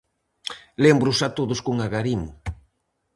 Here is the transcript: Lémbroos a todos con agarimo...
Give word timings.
Lémbroos 0.83 1.19
a 1.27 1.29
todos 1.37 1.59
con 1.65 1.75
agarimo... 1.85 2.29